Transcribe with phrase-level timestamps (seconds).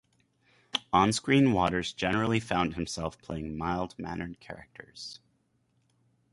[0.91, 5.19] On screen Waters generally found himself playing mild mannered characters.